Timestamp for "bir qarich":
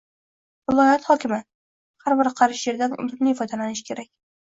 2.25-2.67